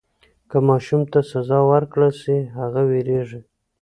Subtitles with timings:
[0.49, 3.41] که ماشوم ته سزا ورکړل سي هغه وېرېږي.